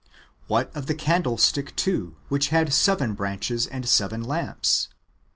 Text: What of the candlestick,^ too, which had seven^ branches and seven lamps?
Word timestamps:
What 0.47 0.75
of 0.75 0.87
the 0.87 0.95
candlestick,^ 0.95 1.75
too, 1.75 2.15
which 2.27 2.47
had 2.47 2.69
seven^ 2.69 3.15
branches 3.15 3.67
and 3.67 3.87
seven 3.87 4.23
lamps? 4.23 4.87